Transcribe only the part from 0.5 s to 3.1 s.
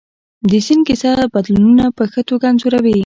سیند کیسه بدلونونه په ښه توګه انځوروي.